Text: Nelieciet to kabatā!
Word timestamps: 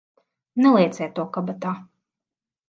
Nelieciet 0.65 1.13
to 1.19 1.27
kabatā! 1.37 1.75